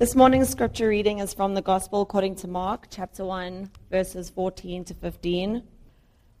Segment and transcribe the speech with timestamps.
[0.00, 4.82] This morning's scripture reading is from the Gospel according to Mark, chapter 1, verses 14
[4.84, 5.62] to 15.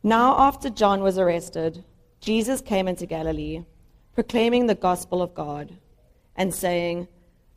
[0.02, 1.84] Now, after John was arrested,
[2.22, 3.66] Jesus came into Galilee,
[4.14, 5.76] proclaiming the gospel of God,
[6.36, 7.06] and saying,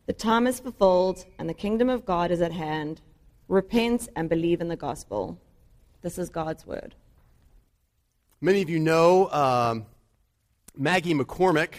[0.05, 2.99] The time is fulfilled, and the kingdom of God is at hand.
[3.47, 5.39] Repent and believe in the gospel.
[6.01, 6.95] This is God's word.
[8.41, 9.85] Many of you know um,
[10.75, 11.75] Maggie McCormick.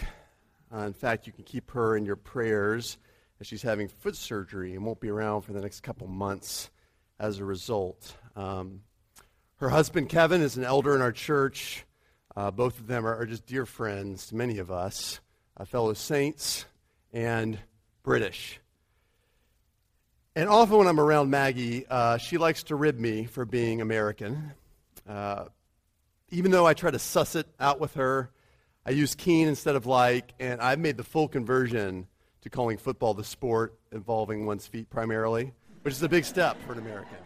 [0.73, 2.97] Uh, in fact, you can keep her in your prayers
[3.39, 6.69] as she's having foot surgery and won't be around for the next couple months
[7.19, 8.15] as a result.
[8.35, 8.81] Um,
[9.57, 11.85] her husband, Kevin, is an elder in our church.
[12.35, 15.21] Uh, both of them are, are, just dear friends to many of us,
[15.57, 16.65] uh, fellow saints,
[17.13, 17.57] and
[18.03, 18.59] British.
[20.35, 24.51] And often when I'm around Maggie, uh, she likes to rib me for being American.
[25.07, 25.45] Uh,
[26.29, 28.31] even though I try to suss it out with her,
[28.85, 32.07] I use keen instead of like, and I've made the full conversion
[32.45, 36.73] to calling football the sport involving one's feet primarily, which is a big step for
[36.73, 37.17] an American.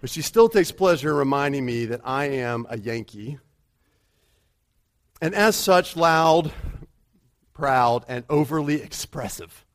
[0.00, 3.38] But she still takes pleasure in reminding me that I am a Yankee.
[5.20, 6.50] And as such, loud,
[7.52, 9.66] proud, and overly expressive.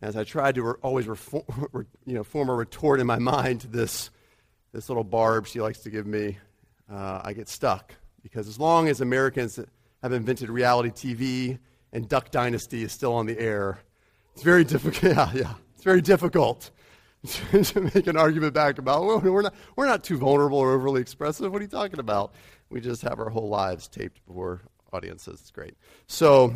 [0.00, 1.44] As I tried to re- always reform,
[2.06, 4.08] you know, form a retort in my mind to this,
[4.72, 6.38] this little barb she likes to give me,
[6.90, 7.94] uh, I get stuck.
[8.22, 9.60] Because as long as Americans
[10.02, 11.58] have invented reality TV
[11.94, 13.78] and Duck Dynasty is still on the air,
[14.34, 15.02] it's very difficult.
[15.16, 16.70] Yeah, yeah, it's very difficult
[17.52, 21.00] to make an argument back about, well, we're not, we're not too vulnerable or overly
[21.00, 21.50] expressive.
[21.50, 22.34] What are you talking about?
[22.68, 25.40] We just have our whole lives taped before audiences.
[25.40, 25.76] It's great.
[26.08, 26.54] So,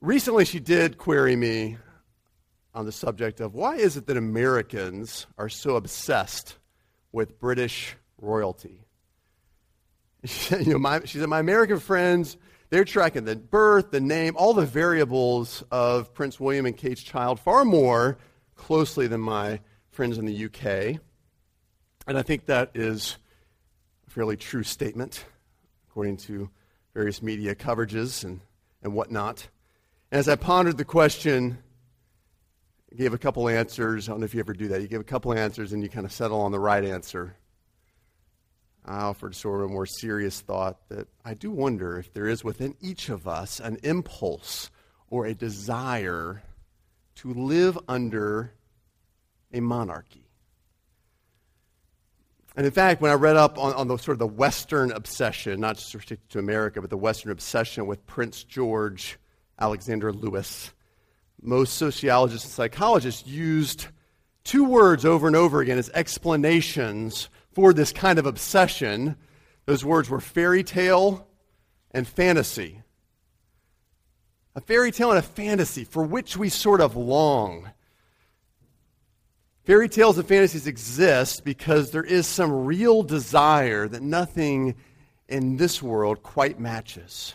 [0.00, 1.76] recently she did query me
[2.74, 6.56] on the subject of why is it that Americans are so obsessed
[7.10, 8.84] with British royalty?
[10.50, 12.36] you know, my, she said, my American friends,
[12.70, 17.40] they're tracking the birth, the name, all the variables of Prince William and Kate's child
[17.40, 18.18] far more
[18.54, 19.60] closely than my
[19.90, 21.00] friends in the UK.
[22.06, 23.16] And I think that is
[24.06, 25.24] a fairly true statement,
[25.88, 26.50] according to
[26.94, 28.40] various media coverages and,
[28.82, 29.48] and whatnot.
[30.10, 31.58] And as I pondered the question,
[32.92, 34.08] I gave a couple answers.
[34.08, 34.80] I don't know if you ever do that.
[34.80, 37.36] You give a couple answers and you kind of settle on the right answer.
[38.88, 42.42] I offered sort of a more serious thought that I do wonder if there is
[42.42, 44.70] within each of us an impulse
[45.10, 46.42] or a desire
[47.16, 48.54] to live under
[49.52, 50.24] a monarchy.
[52.56, 55.60] And in fact, when I read up on, on the sort of the Western obsession,
[55.60, 59.18] not just restricted to America, but the Western obsession with Prince George
[59.60, 60.72] Alexander Louis,
[61.42, 63.88] most sociologists and psychologists used
[64.44, 69.16] two words over and over again as explanations for this kind of obsession.
[69.66, 71.26] Those words were fairy tale
[71.90, 72.82] and fantasy
[74.54, 77.70] a fairy tale and a fantasy for which we sort of long.
[79.64, 84.74] Fairy tales and fantasies exist because there is some real desire that nothing
[85.28, 87.34] in this world quite matches.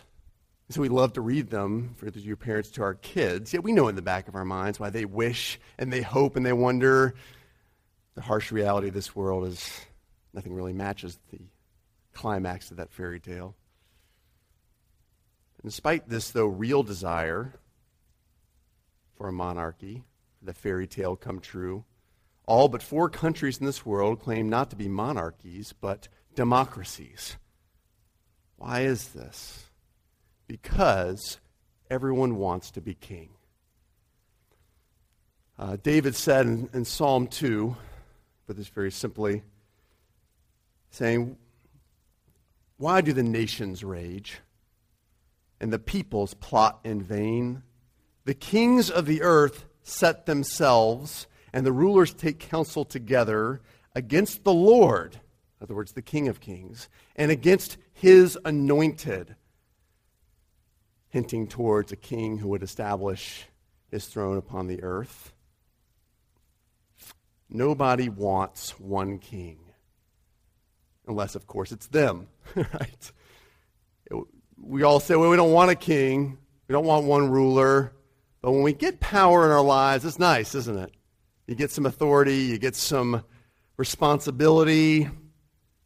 [0.70, 3.52] So we love to read them for your parents to our kids.
[3.52, 6.36] Yet we know in the back of our minds why they wish and they hope
[6.36, 7.14] and they wonder.
[8.16, 9.80] The harsh reality of this world is
[10.34, 11.40] nothing really matches the
[12.12, 13.54] climax of that fairy tale.
[15.64, 17.54] Despite this, though, real desire
[19.16, 20.04] for a monarchy,
[20.38, 21.84] for the fairy tale come true,
[22.46, 27.36] all but four countries in this world claim not to be monarchies, but democracies.
[28.56, 29.70] Why is this?
[30.46, 31.38] Because
[31.88, 33.30] everyone wants to be king.
[35.58, 37.74] Uh, David said in, in Psalm 2,
[38.46, 39.42] put this very simply,
[40.94, 41.36] saying,
[42.76, 44.40] Why do the nations rage?
[45.64, 47.62] and the peoples plot in vain.
[48.26, 53.62] The kings of the earth set themselves, and the rulers take counsel together
[53.94, 59.36] against the Lord, in other words, the King of Kings, and against his anointed,
[61.08, 63.46] hinting towards a king who would establish
[63.90, 65.32] his throne upon the earth.
[67.48, 69.63] Nobody wants one king,
[71.06, 73.12] unless, of course, it's them, right?
[74.60, 76.38] We all say, well, we don't want a king.
[76.68, 77.92] We don't want one ruler.
[78.40, 80.92] But when we get power in our lives, it's nice, isn't it?
[81.46, 83.22] You get some authority, you get some
[83.76, 85.08] responsibility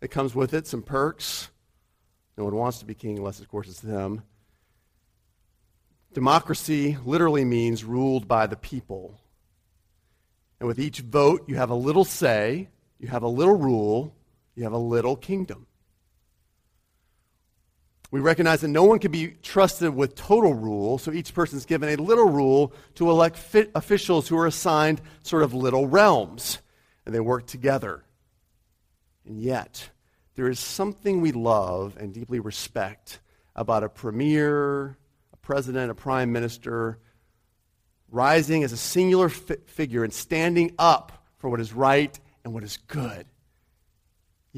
[0.01, 1.51] that comes with it, some perks.
[2.37, 4.23] No one wants to be king unless, of course, it's them.
[6.13, 9.19] Democracy literally means ruled by the people.
[10.61, 12.69] And with each vote, you have a little say,
[12.99, 14.15] you have a little rule,
[14.59, 15.69] you have a little kingdom.
[18.11, 21.91] We recognize that no one can be trusted with total rule, so each person's given
[21.91, 23.39] a little rule to elect
[23.77, 26.59] officials who are assigned sort of little realms,
[27.07, 28.03] and they work together.
[29.25, 29.91] And yet,
[30.35, 33.21] there is something we love and deeply respect
[33.55, 34.97] about a premier,
[35.33, 36.99] a president, a prime minister
[38.11, 42.65] rising as a singular fi- figure and standing up for what is right and what
[42.65, 43.27] is good,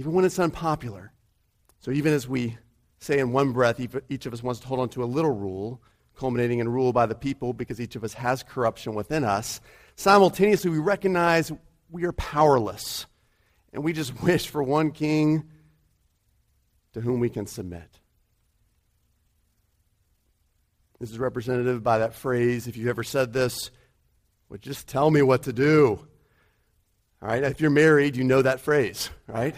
[0.00, 1.12] even when it's unpopular.
[1.80, 2.56] So, even as we
[3.00, 5.82] say in one breath, each of us wants to hold on to a little rule,
[6.16, 9.60] culminating in rule by the people because each of us has corruption within us,
[9.96, 11.52] simultaneously we recognize
[11.90, 13.04] we are powerless.
[13.74, 15.44] And we just wish for one king
[16.94, 18.00] to whom we can submit.
[20.98, 23.70] This is representative by that phrase, if you've ever said this,
[24.48, 26.06] well, just tell me what to do.
[27.20, 29.54] All right, if you're married, you know that phrase, right?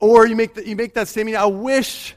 [0.00, 2.14] Or you make, the, you make that statement, I wish,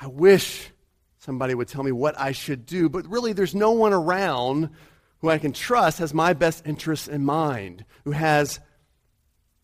[0.00, 0.70] I wish
[1.18, 4.70] somebody would tell me what I should do, but really there's no one around
[5.18, 8.60] who I can trust has my best interests in mind, who has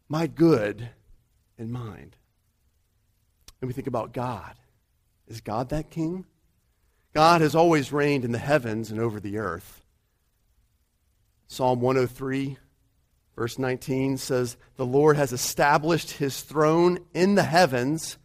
[0.09, 0.89] my good
[1.59, 2.17] in mind.
[3.61, 4.55] And we think about God.
[5.29, 6.27] Is God that king?
[7.15, 9.83] God has always reigned in the heavens and over the earth.
[11.47, 12.59] Psalm 103
[13.37, 18.19] Verse 19 says, The Lord has established his throne in the heavens,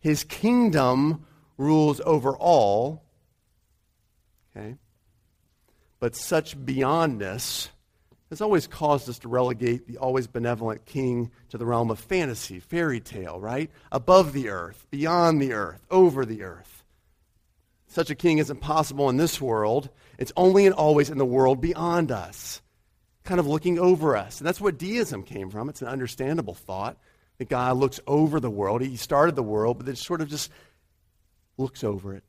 [0.00, 1.24] his kingdom
[1.56, 3.04] rules over all.
[4.56, 4.76] Okay?
[6.00, 7.68] But such beyondness
[8.30, 12.60] has always caused us to relegate the always benevolent king to the realm of fantasy,
[12.60, 13.70] fairy tale, right?
[13.92, 16.84] Above the earth, beyond the earth, over the earth.
[17.88, 19.90] Such a king isn't possible in this world.
[20.16, 22.62] It's only and always in the world beyond us
[23.24, 24.38] kind of looking over us.
[24.38, 25.68] And that's what deism came from.
[25.68, 26.96] It's an understandable thought
[27.38, 28.82] that God looks over the world.
[28.82, 30.50] He started the world, but then sort of just
[31.56, 32.24] looks over it.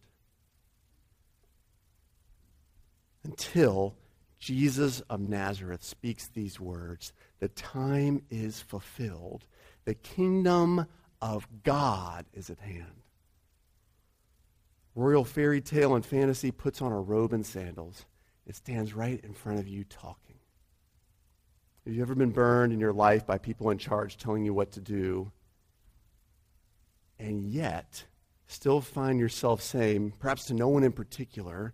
[3.24, 3.96] Until
[4.40, 9.46] Jesus of Nazareth speaks these words The time is fulfilled,
[9.86, 10.88] the kingdom
[11.22, 13.04] of God is at hand.
[14.96, 18.06] Royal fairy tale and fantasy puts on a robe and sandals.
[18.46, 20.31] It stands right in front of you talking.
[21.86, 24.72] Have you ever been burned in your life by people in charge telling you what
[24.74, 25.32] to do?
[27.18, 28.06] And yet,
[28.48, 31.74] still find yourself saying, perhaps to no one in particular,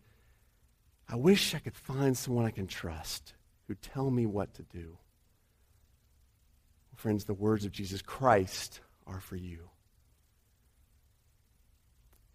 [1.10, 3.34] I wish I could find someone I can trust
[3.68, 4.98] who tell me what to do.
[6.96, 9.70] Friends, the words of Jesus Christ are for you.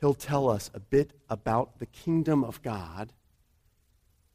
[0.01, 3.13] He'll tell us a bit about the kingdom of God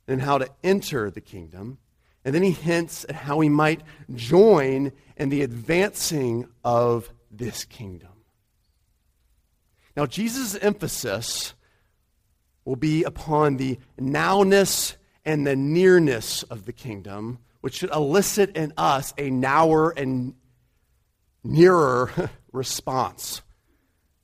[0.08, 1.78] and how to enter the kingdom
[2.28, 3.84] and then he hints at how we might
[4.14, 8.12] join in the advancing of this kingdom.
[9.96, 11.54] Now, Jesus' emphasis
[12.66, 18.74] will be upon the nowness and the nearness of the kingdom, which should elicit in
[18.76, 20.34] us a nower and
[21.46, 22.12] nearer
[22.52, 23.42] response.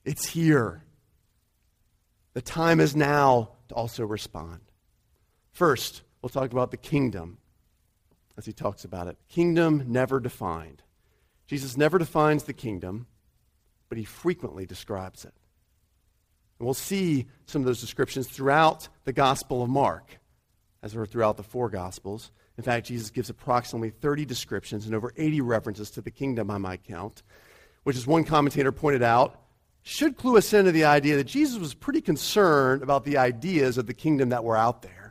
[0.03, 0.83] It's here.
[2.33, 4.59] The time is now to also respond.
[5.53, 7.37] First, we'll talk about the kingdom
[8.37, 9.17] as he talks about it.
[9.29, 10.81] Kingdom never defined.
[11.47, 13.07] Jesus never defines the kingdom,
[13.89, 15.33] but he frequently describes it.
[16.57, 20.19] And we'll see some of those descriptions throughout the Gospel of Mark,
[20.81, 22.31] as we're throughout the four Gospels.
[22.57, 26.57] In fact, Jesus gives approximately 30 descriptions and over 80 references to the kingdom, I
[26.57, 27.23] might count,
[27.83, 29.39] which, as one commentator pointed out,
[29.81, 33.85] should clue us into the idea that Jesus was pretty concerned about the ideas of
[33.85, 35.02] the kingdom that were out there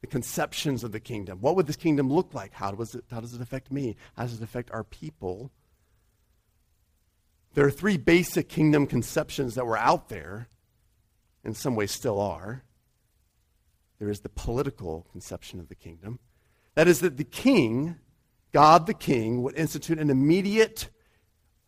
[0.00, 1.38] the conceptions of the kingdom.
[1.40, 2.52] What would this kingdom look like?
[2.52, 3.96] How does it, how does it affect me?
[4.16, 5.50] How does it affect our people?
[7.54, 10.48] There are three basic kingdom conceptions that were out there,
[11.44, 12.64] in some ways still are.
[13.98, 16.18] There is the political conception of the kingdom.
[16.74, 17.96] That is, that the king,
[18.52, 20.88] God the king, would institute an immediate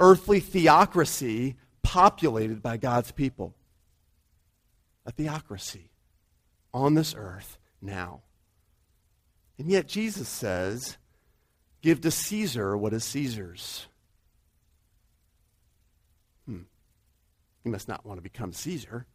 [0.00, 3.54] earthly theocracy populated by God's people.
[5.04, 5.90] A theocracy
[6.72, 8.22] on this earth now.
[9.58, 10.96] And yet Jesus says,
[11.82, 13.86] Give to Caesar what is Caesar's.
[16.46, 16.62] Hmm.
[17.64, 19.06] You must not want to become Caesar,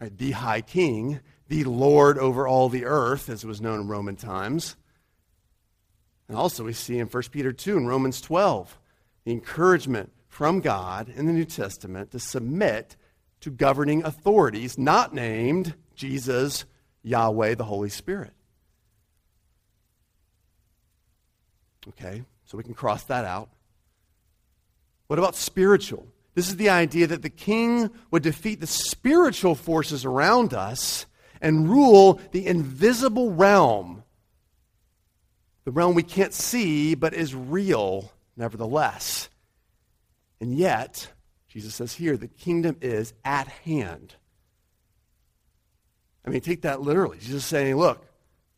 [0.00, 0.16] right?
[0.16, 4.16] The high king, the Lord over all the earth, as it was known in Roman
[4.16, 4.76] times.
[6.28, 8.78] And also, we see in 1 Peter 2 and Romans 12
[9.24, 12.96] the encouragement from God in the New Testament to submit
[13.40, 16.66] to governing authorities not named Jesus
[17.02, 18.32] Yahweh, the Holy Spirit.
[21.88, 23.48] Okay, so we can cross that out.
[25.06, 26.06] What about spiritual?
[26.34, 31.06] This is the idea that the king would defeat the spiritual forces around us
[31.40, 34.04] and rule the invisible realm,
[35.64, 39.28] the realm we can't see but is real nevertheless.
[40.40, 41.08] And yet,
[41.48, 44.14] Jesus says here, the kingdom is at hand.
[46.24, 47.18] I mean, take that literally.
[47.18, 48.06] Jesus saying, look,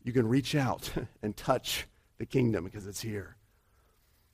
[0.03, 0.91] you can reach out
[1.21, 3.35] and touch the kingdom because it's here.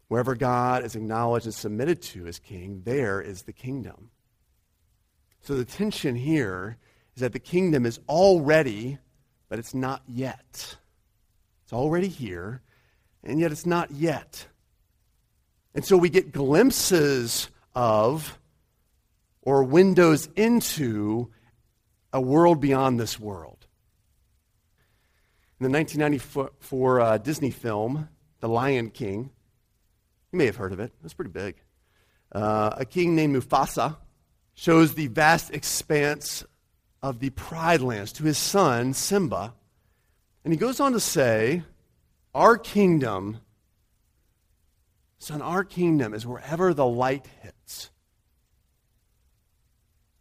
[0.07, 4.09] Wherever God is acknowledged and submitted to as king, there is the kingdom.
[5.41, 6.77] So the tension here
[7.15, 8.97] is that the kingdom is already,
[9.47, 10.75] but it's not yet.
[11.63, 12.61] It's already here,
[13.23, 14.47] and yet it's not yet.
[15.75, 18.39] And so we get glimpses of
[19.41, 21.29] or windows into
[22.11, 23.67] a world beyond this world.
[25.59, 29.29] In the 1994 uh, Disney film, The Lion King,
[30.31, 30.93] you may have heard of it.
[30.97, 31.55] It was pretty big.
[32.31, 33.97] Uh, a king named Mufasa
[34.53, 36.43] shows the vast expanse
[37.01, 39.53] of the Pride Lands to his son, Simba.
[40.43, 41.63] And he goes on to say,
[42.33, 43.39] Our kingdom,
[45.17, 47.89] son, our kingdom is wherever the light hits.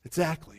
[0.04, 0.57] Exactly.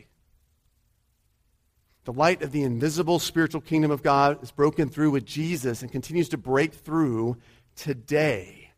[2.10, 5.92] The light of the invisible spiritual kingdom of God is broken through with Jesus and
[5.92, 7.36] continues to break through
[7.76, 8.72] today.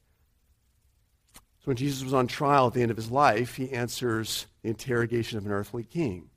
[1.32, 4.68] So when Jesus was on trial at the end of his life, he answers the
[4.68, 6.28] interrogation of an earthly king,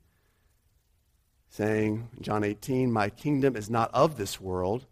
[1.50, 4.86] saying, John 18, My kingdom is not of this world.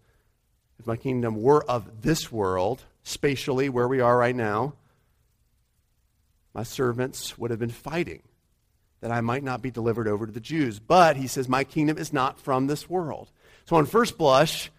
[0.79, 4.75] If my kingdom were of this world, spatially, where we are right now,
[6.53, 8.21] my servants would have been fighting
[9.05, 10.79] that I might not be delivered over to the Jews.
[10.79, 13.31] But he says, My kingdom is not from this world.
[13.67, 14.71] So on first blush,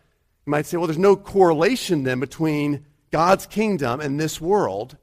[0.47, 4.97] you might say, well, there's no correlation then between God's kingdom and this world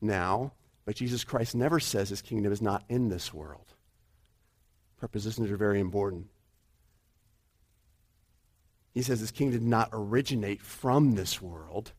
[0.00, 0.52] now,
[0.84, 3.72] but Jesus Christ never says his kingdom is not in this world.
[4.98, 6.26] Prepositions are very important.
[8.94, 11.92] He says his kingdom did not originate from this world,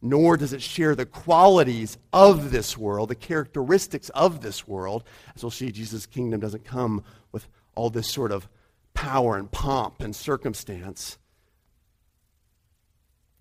[0.00, 5.04] nor does it share the qualities of this world, the characteristics of this world.
[5.34, 7.02] As we'll see, Jesus' kingdom doesn't come
[7.32, 8.48] with all this sort of
[8.94, 11.18] power and pomp and circumstance.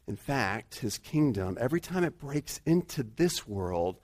[0.07, 3.99] In fact, his kingdom, every time it breaks into this world,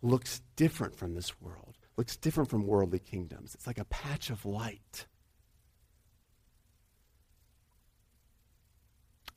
[0.00, 3.54] looks different from this world, looks different from worldly kingdoms.
[3.54, 5.06] It's like a patch of light.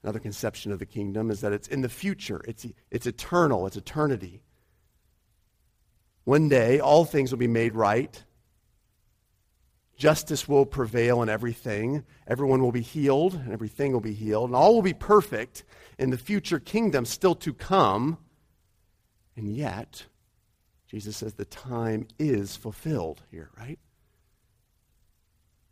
[0.05, 3.75] Another conception of the kingdom is that it's in the future, it's, it's eternal, it's
[3.75, 4.43] eternity.
[6.25, 8.23] One day, all things will be made right.
[9.97, 12.03] Justice will prevail in everything.
[12.27, 15.63] Everyone will be healed, and everything will be healed, and all will be perfect
[15.97, 18.19] in the future kingdom still to come.
[19.35, 20.05] And yet,
[20.87, 23.79] Jesus says the time is fulfilled here, right?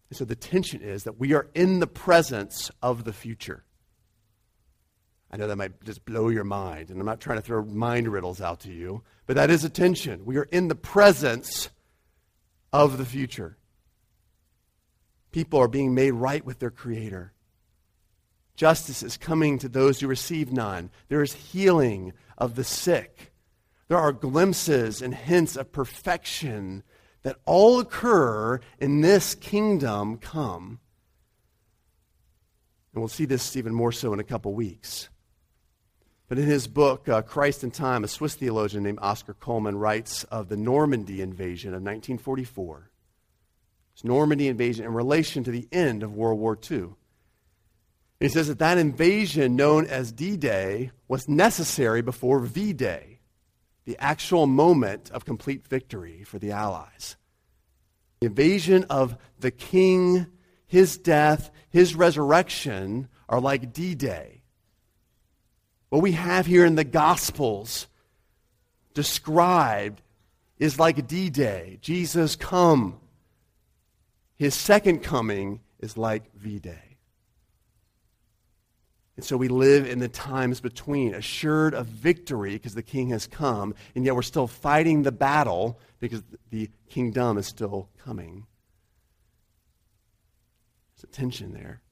[0.09, 3.63] And so the tension is that we are in the presence of the future.
[5.33, 8.07] I know that might just blow your mind, and I'm not trying to throw mind
[8.07, 10.25] riddles out to you, but that is a tension.
[10.25, 11.71] We are in the presence
[12.71, 13.57] of the future.
[15.31, 17.33] People are being made right with their Creator.
[18.55, 20.91] Justice is coming to those who receive none.
[21.07, 23.33] There is healing of the sick.
[23.87, 26.83] There are glimpses and hints of perfection
[27.23, 30.79] that all occur in this kingdom come.
[32.93, 35.09] And we'll see this even more so in a couple weeks.
[36.27, 40.23] But in his book, uh, Christ and Time, a Swiss theologian named Oscar Cullmann writes
[40.25, 42.89] of the Normandy invasion of 1944.
[43.93, 46.89] It's Normandy invasion in relation to the end of World War II.
[48.19, 53.19] He says that that invasion, known as D Day, was necessary before V Day,
[53.85, 57.17] the actual moment of complete victory for the Allies.
[58.21, 60.27] The invasion of the king,
[60.65, 64.32] his death, his resurrection are like D Day.
[65.93, 67.85] What we have here in the Gospels
[68.95, 70.01] described
[70.57, 71.77] is like D Day.
[71.81, 72.99] Jesus come.
[74.35, 76.97] His second coming is like V Day.
[79.17, 83.27] And so we live in the times between, assured of victory because the king has
[83.27, 88.47] come, and yet we're still fighting the battle because the kingdom is still coming.
[90.95, 91.83] There's a tension there.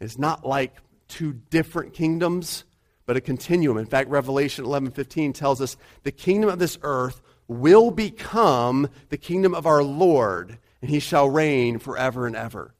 [0.00, 0.76] It's not like
[1.08, 2.62] two different kingdoms,
[3.12, 3.76] but a continuum.
[3.76, 9.54] In fact, Revelation 11:15 tells us the kingdom of this earth will become the kingdom
[9.54, 12.72] of our Lord, and he shall reign forever and ever.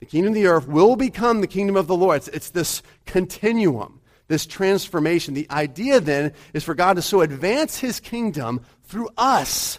[0.00, 2.16] The kingdom of the earth will become the kingdom of the Lord.
[2.16, 4.00] It's, it's this continuum.
[4.26, 5.34] this transformation.
[5.34, 9.78] The idea then is for God to so advance his kingdom through us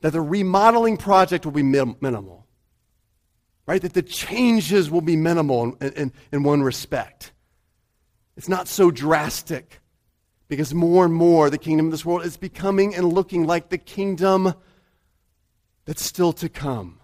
[0.00, 2.46] that the remodeling project will be minimal.
[3.66, 3.82] Right?
[3.82, 7.33] That the changes will be minimal in, in, in one respect.
[8.36, 9.80] It's not so drastic
[10.48, 13.78] because more and more the kingdom of this world is becoming and looking like the
[13.78, 14.54] kingdom
[15.84, 17.00] that's still to come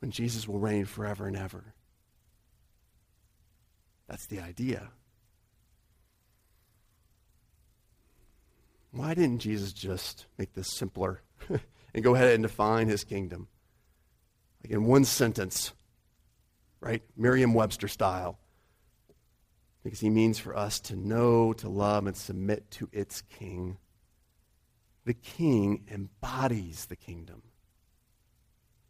[0.00, 1.74] when Jesus will reign forever and ever.
[4.08, 4.90] That's the idea.
[8.90, 11.22] Why didn't Jesus just make this simpler
[11.94, 13.48] and go ahead and define his kingdom?
[14.62, 15.72] Like in one sentence,
[16.80, 17.02] right?
[17.16, 18.38] Merriam Webster style.
[19.84, 23.76] Because he means for us to know, to love, and submit to its king.
[25.04, 27.42] The king embodies the kingdom.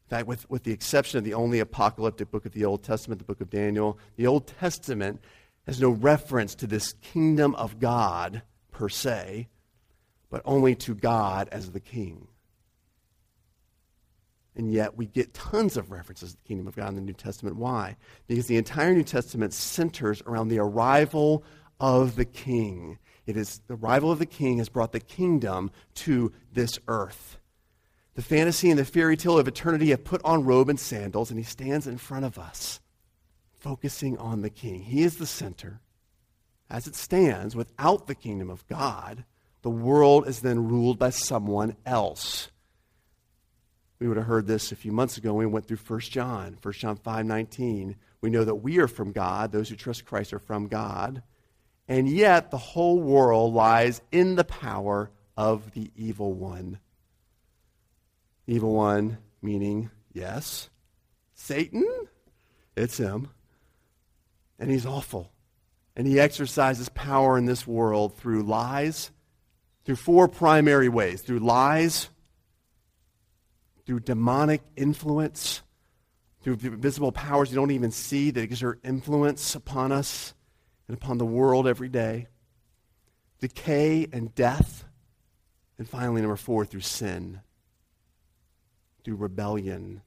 [0.06, 3.18] In fact, with, with the exception of the only apocalyptic book of the Old Testament,
[3.18, 5.20] the book of Daniel, the Old Testament
[5.66, 9.48] has no reference to this kingdom of God per se,
[10.30, 12.28] but only to God as the king.
[14.56, 17.12] And yet we get tons of references to the kingdom of God in the New
[17.12, 17.56] Testament.
[17.56, 17.96] Why?
[18.28, 21.42] Because the entire New Testament centers around the arrival
[21.80, 22.98] of the king.
[23.26, 27.38] It is the arrival of the king has brought the kingdom to this earth.
[28.14, 31.38] The fantasy and the fairy tale of eternity have put on robe and sandals, and
[31.38, 32.80] he stands in front of us,
[33.58, 34.82] focusing on the king.
[34.82, 35.80] He is the center.
[36.70, 39.24] As it stands, without the kingdom of God,
[39.62, 42.50] the world is then ruled by someone else.
[43.98, 46.58] We would have heard this a few months ago when we went through 1 John,
[46.60, 47.96] 1 John 5 19.
[48.20, 51.22] We know that we are from God, those who trust Christ are from God,
[51.86, 56.78] and yet the whole world lies in the power of the evil one.
[58.46, 60.70] Evil one, meaning, yes,
[61.34, 61.86] Satan,
[62.76, 63.28] it's him.
[64.58, 65.32] And he's awful.
[65.96, 69.10] And he exercises power in this world through lies,
[69.84, 72.08] through four primary ways through lies,
[73.86, 75.62] through demonic influence,
[76.42, 80.34] through visible powers you don't even see that exert influence upon us
[80.88, 82.26] and upon the world every day,
[83.40, 84.84] decay and death,
[85.78, 87.40] and finally, number four, through sin
[89.04, 90.02] through rebellion.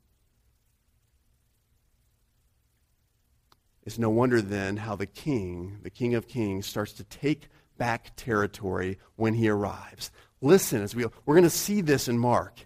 [3.86, 8.12] It's no wonder then how the king, the king of kings, starts to take back
[8.18, 10.12] territory when he arrives.
[10.42, 12.66] Listen, as we, we're going to see this in Mark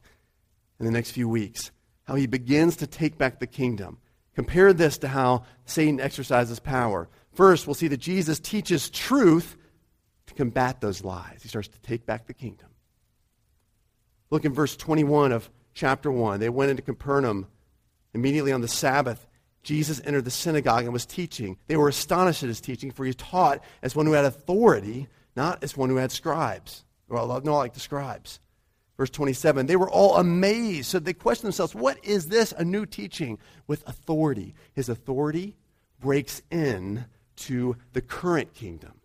[0.81, 1.69] in the next few weeks,
[2.05, 3.99] how he begins to take back the kingdom.
[4.33, 7.07] Compare this to how Satan exercises power.
[7.33, 9.55] First, we'll see that Jesus teaches truth
[10.25, 11.43] to combat those lies.
[11.43, 12.67] He starts to take back the kingdom.
[14.31, 16.39] Look in verse 21 of chapter 1.
[16.39, 17.47] They went into Capernaum.
[18.15, 19.27] Immediately on the Sabbath,
[19.61, 21.57] Jesus entered the synagogue and was teaching.
[21.67, 25.63] They were astonished at his teaching, for he taught as one who had authority, not
[25.63, 26.83] as one who had scribes.
[27.07, 28.39] Well, not like the scribes.
[28.97, 30.89] Verse 27, they were all amazed.
[30.89, 32.51] So they questioned themselves, what is this?
[32.51, 34.53] A new teaching with authority.
[34.73, 35.55] His authority
[35.99, 37.05] breaks in
[37.37, 38.99] to the current kingdom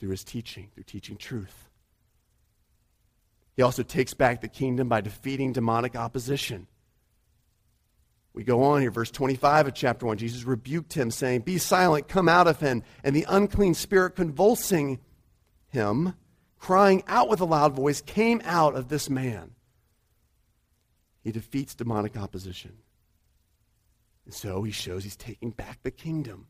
[0.00, 1.68] through his teaching, through teaching truth.
[3.54, 6.66] He also takes back the kingdom by defeating demonic opposition.
[8.34, 10.18] We go on here, verse 25 of chapter 1.
[10.18, 12.82] Jesus rebuked him, saying, Be silent, come out of him.
[13.02, 14.98] And the unclean spirit, convulsing
[15.68, 16.14] him,
[16.58, 19.52] crying out with a loud voice, came out of this man.
[21.22, 22.78] He defeats demonic opposition.
[24.24, 26.48] And so he shows he's taking back the kingdom.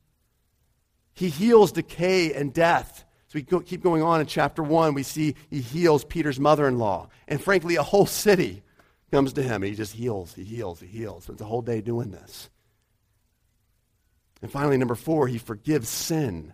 [1.14, 5.02] He heals decay and death So we go, keep going on in chapter 1, we
[5.02, 7.08] see he heals Peter's mother in law.
[7.26, 8.62] And frankly, a whole city
[9.10, 9.62] comes to him.
[9.62, 11.24] And He just heals, he heals, he heals.
[11.24, 12.50] Spends a whole day doing this.
[14.42, 16.52] And finally, number four, he forgives sin.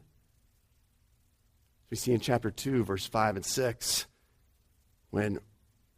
[1.92, 4.06] We see in chapter 2, verse 5 and 6,
[5.10, 5.40] when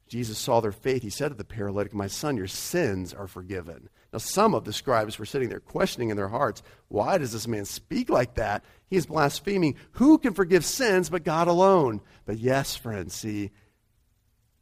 [0.08, 3.88] Jesus saw their faith, he said to the paralytic, My son, your sins are forgiven.
[4.12, 7.46] Now, some of the scribes were sitting there questioning in their hearts, Why does this
[7.46, 8.64] man speak like that?
[8.88, 9.76] He is blaspheming.
[9.92, 12.00] Who can forgive sins but God alone?
[12.26, 13.52] But yes, friends, see,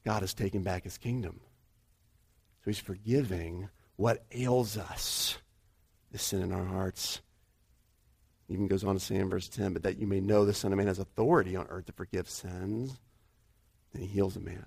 [0.04, 1.40] God has taken back his kingdom.
[2.62, 5.38] So he's forgiving what ails us,
[6.10, 7.22] the sin in our hearts.
[8.52, 10.72] Even goes on to say in verse 10, But that you may know the Son
[10.72, 12.98] of Man has authority on earth to forgive sins.
[13.92, 14.66] And he heals a man.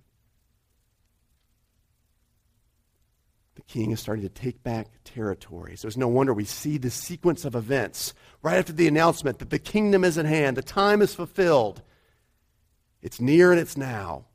[3.56, 5.78] the king is starting to take back territory.
[5.78, 9.50] So it's no wonder we see this sequence of events right after the announcement that
[9.50, 11.82] the kingdom is at hand, the time is fulfilled.
[13.02, 14.26] It's near and it's now.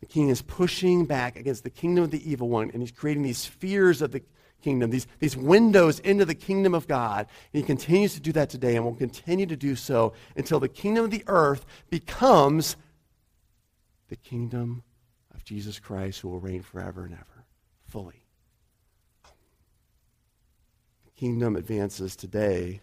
[0.00, 3.22] The king is pushing back against the kingdom of the evil one, and he's creating
[3.22, 4.22] these fears of the
[4.62, 7.26] kingdom, these, these windows into the kingdom of God.
[7.52, 10.68] And he continues to do that today and will continue to do so until the
[10.68, 12.76] kingdom of the earth becomes
[14.08, 14.82] the kingdom
[15.34, 17.44] of Jesus Christ who will reign forever and ever,
[17.88, 18.26] fully.
[21.04, 22.80] The kingdom advances today,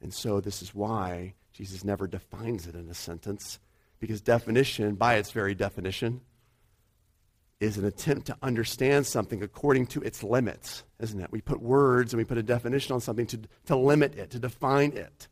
[0.00, 3.58] and so this is why Jesus never defines it in a sentence,
[3.98, 6.20] because definition, by its very definition,
[7.58, 11.32] is an attempt to understand something according to its limits, isn't it?
[11.32, 14.38] We put words and we put a definition on something to, to limit it, to
[14.38, 15.28] define it.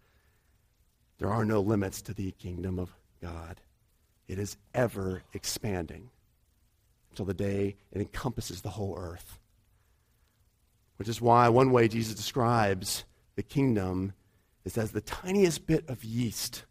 [1.19, 3.61] There are no limits to the kingdom of God.
[4.27, 6.11] It is ever expanding
[7.11, 9.39] until the day it encompasses the whole earth.
[10.97, 13.05] Which is why one way Jesus describes
[13.37, 14.15] the kingdom
[14.65, 16.65] is as the tiniest bit of yeast.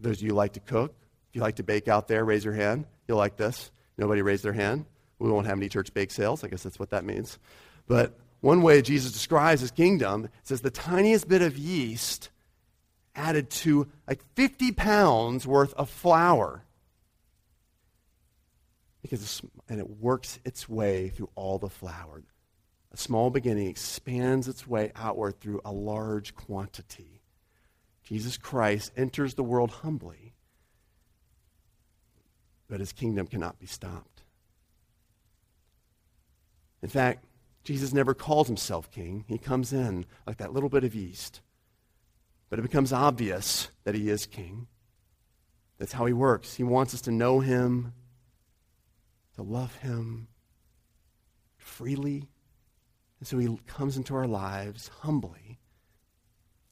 [0.00, 0.94] Those of you like to cook,
[1.28, 2.86] if you like to bake out there, raise your hand.
[3.06, 3.70] You'll like this.
[3.96, 4.86] Nobody raised their hand.
[5.18, 6.44] We won't have any church bake sales.
[6.44, 7.38] I guess that's what that means.
[7.86, 12.30] But one way Jesus describes his kingdom says the tiniest bit of yeast
[13.14, 16.64] added to like 50 pounds worth of flour.
[19.02, 22.22] Because and it works its way through all the flour.
[22.92, 27.20] A small beginning expands its way outward through a large quantity.
[28.04, 30.23] Jesus Christ enters the world humbly,
[32.74, 34.24] but his kingdom cannot be stopped.
[36.82, 37.24] In fact,
[37.62, 39.24] Jesus never calls himself king.
[39.28, 41.40] He comes in like that little bit of yeast.
[42.50, 44.66] But it becomes obvious that he is king.
[45.78, 46.54] That's how he works.
[46.54, 47.92] He wants us to know him,
[49.36, 50.26] to love him
[51.56, 52.28] freely.
[53.20, 55.60] And so he comes into our lives humbly.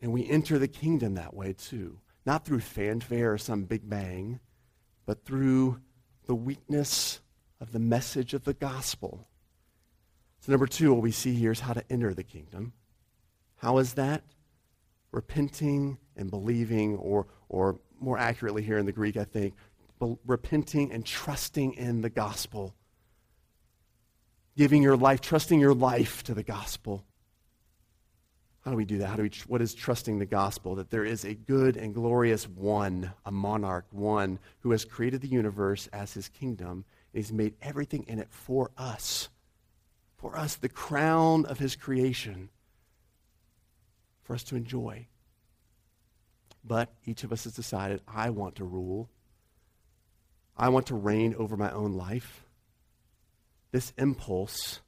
[0.00, 2.00] And we enter the kingdom that way too.
[2.26, 4.40] Not through fanfare or some big bang,
[5.06, 5.80] but through
[6.26, 7.20] the weakness
[7.60, 9.28] of the message of the gospel.
[10.40, 12.72] So, number two, what we see here is how to enter the kingdom.
[13.56, 14.22] How is that?
[15.12, 19.54] repenting and believing, or, or more accurately here in the Greek, I think,
[20.00, 22.74] be- repenting and trusting in the gospel.
[24.56, 27.04] Giving your life, trusting your life to the gospel.
[28.62, 29.08] How do we do that?
[29.08, 30.76] How do we, what is trusting the gospel?
[30.76, 35.28] That there is a good and glorious one, a monarch, one who has created the
[35.28, 36.84] universe as his kingdom.
[37.12, 39.28] And he's made everything in it for us.
[40.16, 42.50] For us, the crown of his creation
[44.22, 45.08] for us to enjoy.
[46.64, 49.10] But each of us has decided, I want to rule.
[50.56, 52.44] I want to reign over my own life.
[53.72, 54.80] This impulse,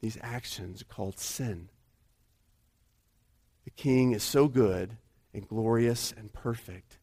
[0.00, 1.68] these actions called sin.
[3.78, 4.96] King is so good
[5.32, 6.98] and glorious and perfect.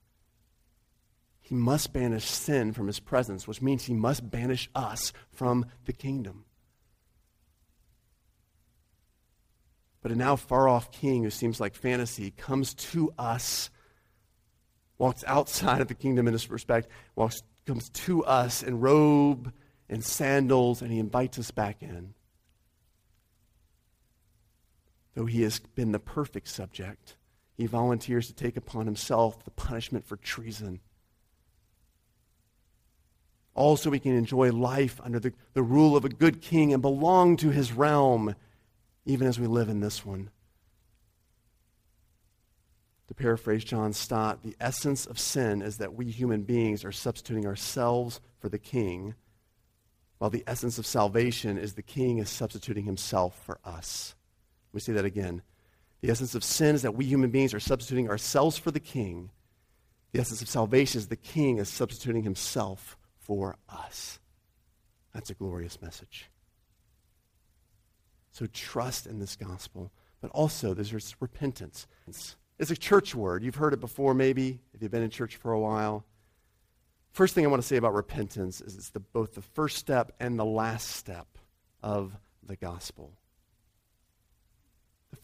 [1.40, 5.94] He must banish sin from his presence, which means he must banish us from the
[5.94, 6.44] kingdom.
[10.02, 13.70] But a now far off king who seems like fantasy comes to us,
[14.98, 19.54] walks outside of the kingdom in this respect, walks, comes to us in robe
[19.88, 22.14] and sandals, and he invites us back in.
[25.15, 27.15] Though he has been the perfect subject,
[27.58, 30.82] he volunteers to take upon himself the punishment for treason.
[33.54, 37.38] Also, we can enjoy life under the, the rule of a good king and belong
[37.38, 38.36] to his realm
[39.06, 40.30] even as we live in this one.
[43.08, 47.45] To paraphrase John Stott, the essence of sin is that we human beings are substituting
[47.45, 49.13] ourselves for the king,
[50.17, 54.15] while the essence of salvation is the king is substituting himself for us.
[54.76, 55.42] Me say that again.
[56.02, 59.32] The essence of sin is that we human beings are substituting ourselves for the king.
[60.12, 64.20] The essence of salvation is the king is substituting himself for us.
[65.14, 66.30] That's a glorious message.
[68.32, 69.92] So trust in this gospel.
[70.22, 71.88] But also, there's repentance.
[72.08, 73.44] It's a church word.
[73.44, 76.06] You've heard it before, maybe, if you've been in church for a while.
[77.12, 80.12] First thing I want to say about repentance is it's the, both the first step
[80.20, 81.28] and the last step
[81.82, 83.14] of the gospel.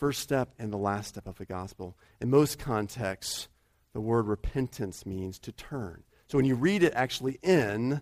[0.02, 1.96] First step and the last step of the gospel.
[2.20, 3.48] In most contexts,
[3.94, 6.02] the word repentance means to turn.
[6.28, 8.02] So when you read it actually in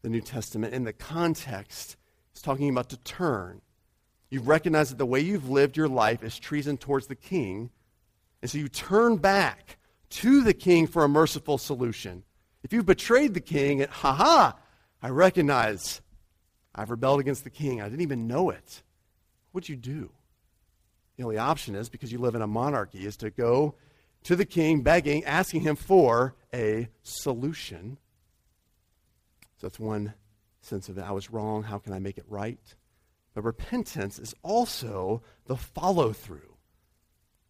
[0.00, 1.98] the New Testament, in the context,
[2.32, 3.60] it's talking about to turn.
[4.30, 7.68] You've recognized that the way you've lived your life is treason towards the king.
[8.40, 9.76] And so you turn back
[10.08, 12.24] to the king for a merciful solution.
[12.62, 14.56] If you've betrayed the king, ha ha,
[15.02, 16.00] I recognize
[16.74, 17.82] I've rebelled against the king.
[17.82, 18.82] I didn't even know it.
[19.52, 20.12] What'd you do?
[21.16, 23.74] The only option is, because you live in a monarchy, is to go
[24.24, 27.98] to the king begging, asking him for a solution.
[29.56, 30.14] So that's one
[30.60, 31.04] sense of it.
[31.04, 31.62] I was wrong.
[31.62, 32.60] How can I make it right?
[33.34, 36.56] But repentance is also the follow through.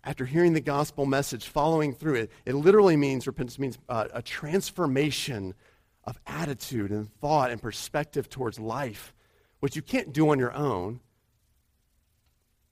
[0.05, 4.22] After hearing the gospel message, following through it, it literally means repentance means uh, a
[4.22, 5.55] transformation
[6.05, 9.12] of attitude and thought and perspective towards life,
[9.59, 11.00] which you can't do on your own.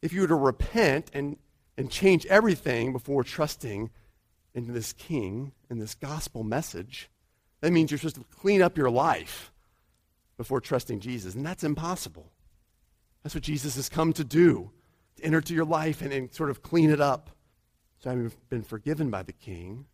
[0.04, 1.38] If you were to repent and,
[1.78, 3.88] and change everything before trusting
[4.52, 7.08] into this king and this gospel message,
[7.62, 9.50] that means you're supposed to clean up your life
[10.36, 11.34] before trusting Jesus.
[11.34, 12.30] And that's impossible.
[13.22, 14.72] That's what Jesus has come to do
[15.16, 17.30] to enter to your life and, and sort of clean it up.
[18.00, 19.86] So having been forgiven by the king,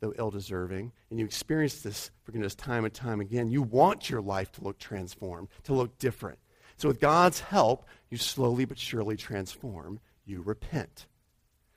[0.00, 4.20] though ill deserving, and you experience this forgiveness time and time again, you want your
[4.20, 6.38] life to look transformed, to look different.
[6.76, 10.00] So with God's help, you slowly but surely transform.
[10.24, 11.06] You repent.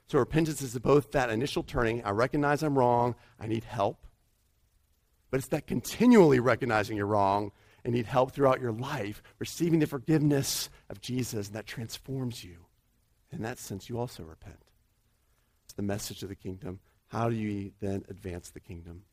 [0.08, 4.06] So repentance is both that initial turning, I recognize I'm wrong, I need help.
[5.30, 7.52] But it's that continually recognizing you're wrong
[7.84, 12.66] and need help throughout your life, receiving the forgiveness of Jesus, and that transforms you.
[13.32, 14.62] In that sense, you also repent.
[15.66, 16.80] It's the message of the kingdom.
[17.08, 19.04] How do you then advance the kingdom?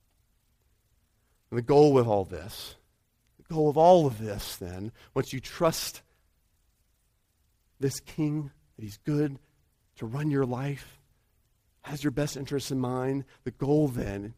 [1.51, 2.77] And the goal with all this,
[3.59, 6.03] of all of this, then, once you trust
[7.81, 9.39] this king, that he's good,
[9.97, 11.01] to run your life,
[11.83, 14.35] has your best interests in mind, the goal then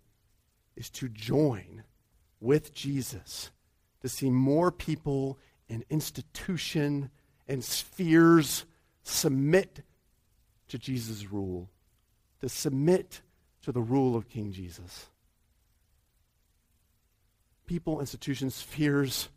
[0.76, 1.84] is to join
[2.40, 3.50] with Jesus
[4.02, 7.10] to see more people and institution
[7.48, 8.64] and spheres
[9.02, 9.82] submit
[10.68, 11.68] to Jesus' rule,
[12.40, 13.22] to submit
[13.62, 15.06] to the rule of King Jesus.
[17.66, 19.28] People, institutions, spheres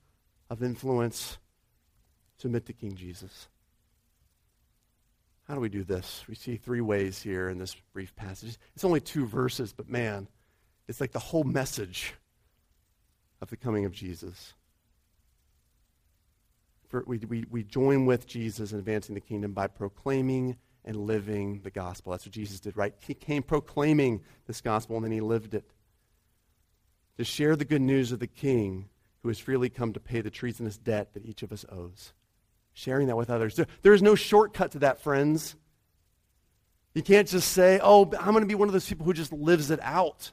[0.50, 1.38] of influence
[2.38, 3.48] submit to King Jesus.
[5.48, 6.24] How do we do this?
[6.28, 8.58] We see three ways here in this brief passage.
[8.76, 10.28] It's only two verses, but man,
[10.88, 12.14] it's like the whole message
[13.42, 14.54] of the coming of Jesus.
[16.88, 21.62] For we, we, we join with Jesus in advancing the kingdom by proclaiming and living
[21.64, 22.12] the gospel.
[22.12, 22.94] That's what Jesus did, right?
[23.00, 25.66] He came proclaiming this gospel and then he lived it.
[27.20, 28.88] To share the good news of the king
[29.22, 32.14] who has freely come to pay the treasonous debt that each of us owes.
[32.72, 33.60] Sharing that with others.
[33.82, 35.58] There, is no shortcut to that, friends.
[36.94, 39.34] You can't just say, oh, I'm going to be one of those people who just
[39.34, 40.32] lives it out.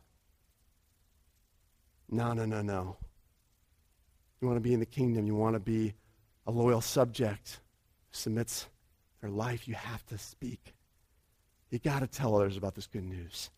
[2.08, 2.96] No, no, no, no.
[4.40, 5.26] You want to be in the kingdom.
[5.26, 5.92] You want to be
[6.46, 7.58] a loyal subject
[8.10, 8.68] who submits
[9.20, 9.66] their life.
[9.66, 10.72] You have to speak.
[11.70, 13.50] You got to tell others about this good news.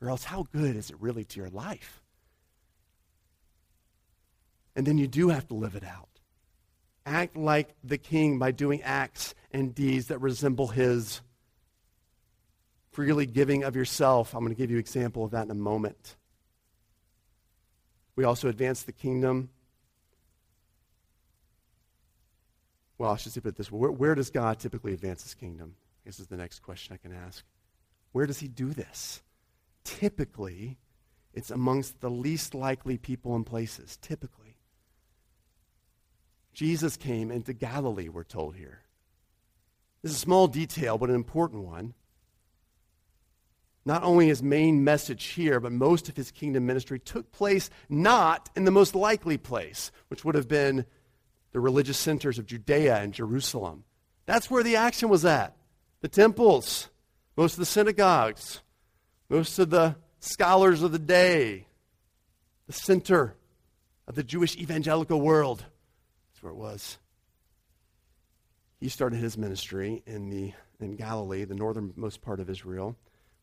[0.00, 2.00] Or else, how good is it really to your life?
[4.76, 6.08] And then you do have to live it out.
[7.04, 11.20] Act like the king by doing acts and deeds that resemble his.
[12.90, 14.34] Freely giving of yourself.
[14.34, 16.16] I'm going to give you an example of that in a moment.
[18.16, 19.50] We also advance the kingdom.
[22.98, 23.78] Well, I should put it this way.
[23.78, 25.76] Where, where does God typically advance his kingdom?
[26.04, 27.44] This is the next question I can ask.
[28.12, 29.22] Where does he do this?
[29.84, 30.78] Typically,
[31.32, 33.96] it's amongst the least likely people and places.
[34.02, 34.47] Typically.
[36.58, 38.80] Jesus came into Galilee, we're told here.
[40.02, 41.94] This is a small detail, but an important one
[43.84, 48.50] not only his main message here, but most of his kingdom ministry took place not
[48.56, 50.84] in the most likely place, which would have been
[51.52, 53.84] the religious centers of Judea and Jerusalem.
[54.26, 55.56] That's where the action was at.
[56.00, 56.88] The temples,
[57.36, 58.62] most of the synagogues,
[59.28, 61.68] most of the scholars of the day,
[62.66, 63.36] the center
[64.08, 65.64] of the Jewish evangelical world.
[66.38, 66.98] That's where it was.
[68.80, 72.96] He started his ministry in, the, in Galilee, the northernmost part of Israel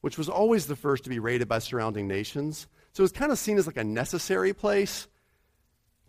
[0.05, 2.67] which was always the first to be raided by surrounding nations.
[2.93, 5.07] So it was kind of seen as like a necessary place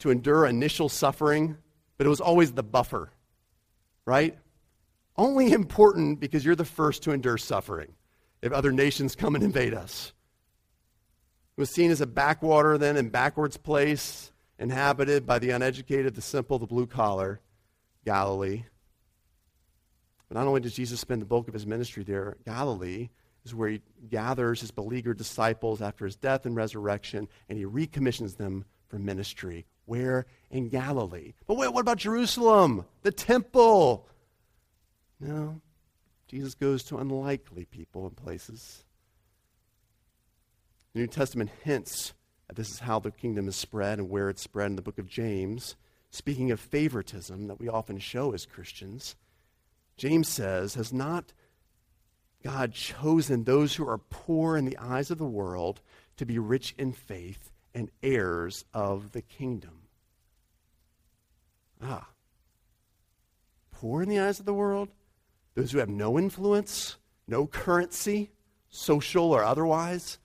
[0.01, 1.57] to endure initial suffering,
[1.97, 3.11] but it was always the buffer,
[4.05, 4.37] right?
[5.17, 7.95] Only important because you're the first to endure suffering
[8.43, 10.13] if other nations come and invade us.
[11.57, 16.23] It was seen as a backwater then and backwards place inhabited by the uneducated, the
[16.23, 17.41] simple, the blue collar,
[18.05, 18.65] Galilee.
[20.29, 23.11] But not only does Jesus spend the bulk of his ministry there, Galilee,
[23.45, 28.35] is where he gathers his beleaguered disciples after his death and resurrection, and he recommissions
[28.35, 29.67] them for ministry.
[29.85, 30.27] Where?
[30.51, 31.35] In Galilee.
[31.47, 32.85] But wait, what about Jerusalem?
[33.03, 34.09] The temple?
[35.21, 35.61] No.
[36.27, 38.85] Jesus goes to unlikely people and places.
[40.93, 42.15] The New Testament hints
[42.55, 45.09] this is how the kingdom is spread and where it's spread in the book of
[45.09, 45.77] James.
[46.11, 49.17] Speaking of favoritism that we often show as Christians,
[49.97, 51.33] James says, has not
[52.43, 55.81] God chosen those who are poor in the eyes of the world
[56.17, 59.83] to be rich in faith and heirs of the kingdom.
[61.83, 62.09] Ah.
[63.71, 64.89] poor in the eyes of the world,
[65.55, 68.31] those who have no influence, no currency,
[68.71, 70.19] social or otherwise.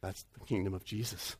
[0.00, 1.36] That's the kingdom of Jesus.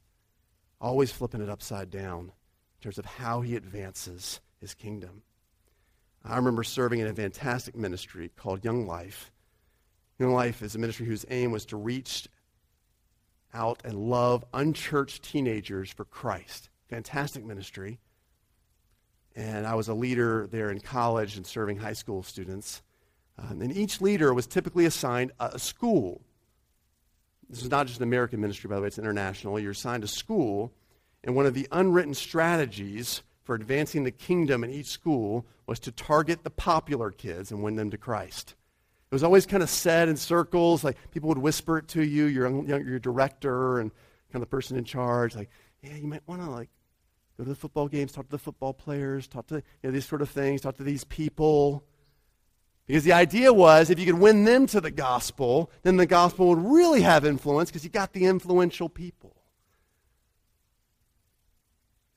[0.84, 5.22] Always flipping it upside down in terms of how he advances his kingdom.
[6.22, 9.32] I remember serving in a fantastic ministry called Young Life.
[10.18, 12.28] Young Life is a ministry whose aim was to reach
[13.54, 16.68] out and love unchurched teenagers for Christ.
[16.90, 17.98] Fantastic ministry.
[19.34, 22.82] And I was a leader there in college and serving high school students.
[23.38, 26.20] Um, and each leader was typically assigned a, a school.
[27.54, 29.60] This is not just an American ministry, by the way, it's international.
[29.60, 30.72] You're assigned a school.
[31.22, 35.92] And one of the unwritten strategies for advancing the kingdom in each school was to
[35.92, 38.56] target the popular kids and win them to Christ.
[39.08, 42.24] It was always kind of said in circles, like people would whisper it to you,
[42.24, 43.92] your, your director and
[44.32, 45.48] kind of the person in charge, like,
[45.80, 46.70] yeah, you might want to like
[47.38, 50.06] go to the football games, talk to the football players, talk to you know, these
[50.06, 51.84] sort of things, talk to these people.
[52.86, 56.48] Because the idea was if you could win them to the gospel, then the gospel
[56.48, 59.36] would really have influence because you got the influential people.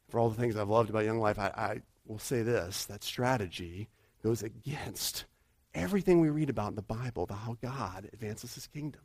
[0.09, 3.03] For all the things I've loved about Young Life, I, I will say this that
[3.03, 3.89] strategy
[4.23, 5.25] goes against
[5.73, 9.01] everything we read about in the Bible about how God advances his kingdom.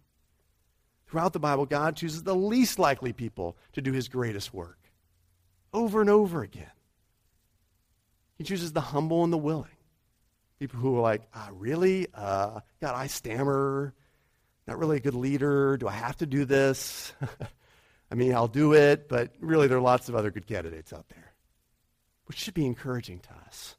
[1.06, 4.78] Throughout the Bible, God chooses the least likely people to do his greatest work
[5.72, 6.70] over and over again.
[8.36, 9.70] He chooses the humble and the willing.
[10.62, 12.06] People who are like, ah, really?
[12.14, 13.92] Uh, God, I stammer.
[14.68, 15.76] Not really a good leader.
[15.76, 17.12] Do I have to do this?
[18.12, 21.08] I mean, I'll do it, but really, there are lots of other good candidates out
[21.08, 21.32] there,
[22.26, 23.74] which should be encouraging to us.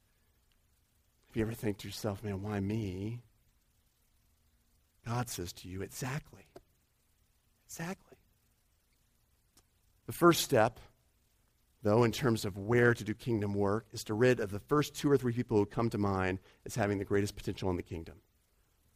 [1.30, 3.22] If you ever think to yourself, man, why me?
[5.08, 6.48] God says to you, exactly.
[7.66, 8.18] Exactly.
[10.06, 10.82] The first step
[11.84, 14.96] though, in terms of where to do kingdom work, is to rid of the first
[14.96, 17.84] two or three people who come to mind as having the greatest potential in the
[17.84, 18.16] kingdom.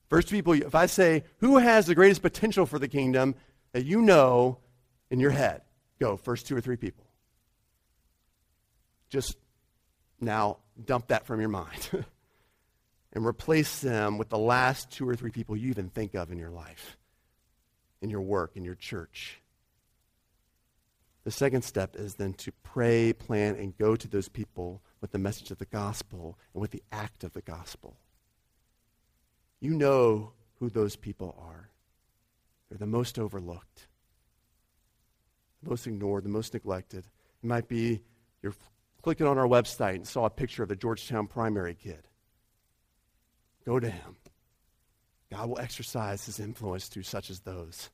[0.09, 3.35] First people, if I say, who has the greatest potential for the kingdom
[3.73, 4.59] that you know
[5.11, 5.61] in your head,
[5.99, 7.05] go, first two or three people.
[9.09, 9.37] Just
[10.19, 11.89] now dump that from your mind
[13.13, 16.37] and replace them with the last two or three people you even think of in
[16.37, 16.97] your life,
[18.01, 19.41] in your work, in your church.
[21.27, 25.17] The second step is then to pray, plan, and go to those people with the
[25.17, 27.97] message of the gospel and with the act of the gospel.
[29.59, 31.69] You know who those people are.
[32.69, 33.89] They're the most overlooked,
[35.61, 36.99] the most ignored, the most neglected.
[37.43, 37.99] It might be
[38.41, 38.55] you're
[39.01, 42.07] clicking on our website and saw a picture of the Georgetown primary kid.
[43.65, 44.15] Go to him.
[45.29, 47.89] God will exercise his influence through such as those.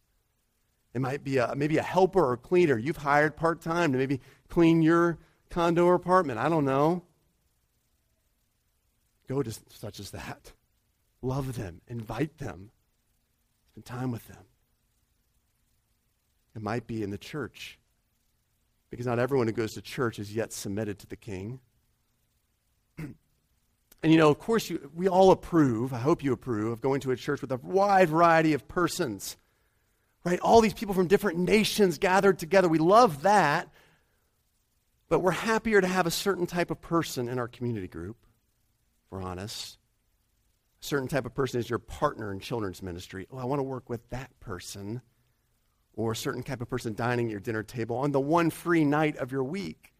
[0.94, 4.22] It might be a, maybe a helper or cleaner you've hired part time to maybe
[4.48, 5.18] clean your
[5.50, 6.40] condo or apartment.
[6.40, 7.04] I don't know.
[9.28, 10.52] Go to such as that.
[11.22, 11.82] Love them.
[11.88, 12.70] Invite them.
[13.72, 14.44] Spend time with them.
[16.56, 17.80] It might be in the church.
[18.92, 21.60] Because not everyone who goes to church is yet submitted to the king.
[23.00, 23.16] and
[24.04, 27.12] you know, of course, you, we all approve, I hope you approve, of going to
[27.12, 29.38] a church with a wide variety of persons
[30.24, 30.40] right?
[30.40, 32.68] All these people from different nations gathered together.
[32.68, 33.70] We love that.
[35.10, 38.18] But we're happier to have a certain type of person in our community group,
[39.06, 39.78] if we're honest.
[40.82, 43.28] A certain type of person is your partner in children's ministry.
[43.32, 45.02] Oh, I want to work with that person.
[45.96, 48.84] Or a certain type of person dining at your dinner table on the one free
[48.84, 49.94] night of your week.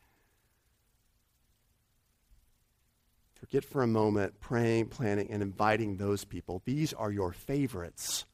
[3.36, 6.62] Forget for a moment praying, planning, and inviting those people.
[6.66, 8.26] These are your favorites.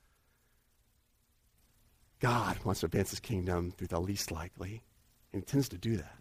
[2.19, 4.84] God wants to advance his kingdom through the least likely,
[5.32, 6.15] he intends to do that.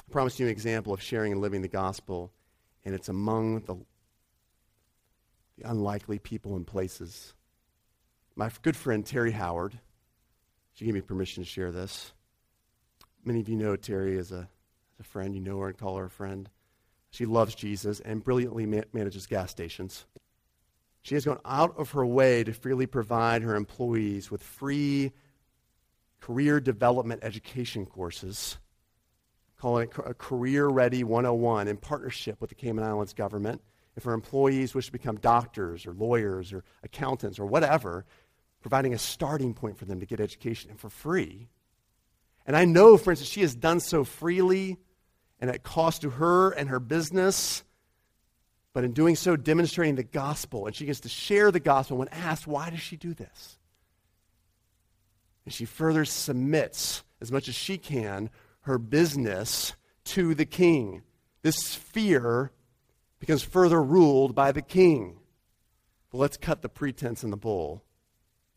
[0.00, 2.32] I promised you an example of sharing and living the gospel,
[2.84, 3.76] and it's among the,
[5.58, 7.34] the unlikely people and places.
[8.34, 9.78] My good friend Terry Howard,
[10.72, 12.12] she gave me permission to share this.
[13.24, 14.48] Many of you know Terry as a,
[14.94, 15.34] as a friend.
[15.34, 16.48] You know her and call her a friend.
[17.10, 20.06] She loves Jesus and brilliantly ma- manages gas stations.
[21.02, 25.12] She has gone out of her way to freely provide her employees with free
[26.20, 28.58] career development education courses,
[29.58, 33.60] calling it a Career Ready 101 in partnership with the Cayman Islands government.
[33.96, 38.06] If her employees wish to become doctors or lawyers or accountants or whatever,
[38.60, 41.48] providing a starting point for them to get education and for free.
[42.46, 44.78] And I know, for instance, she has done so freely
[45.40, 47.64] and at cost to her and her business
[48.72, 50.66] but in doing so, demonstrating the gospel.
[50.66, 53.58] And she gets to share the gospel when asked, why does she do this?
[55.44, 58.30] And she further submits, as much as she can,
[58.62, 61.02] her business to the king,
[61.42, 62.52] this sphere
[63.18, 65.18] becomes further ruled by the king.
[66.10, 67.84] But let's cut the pretense in the bull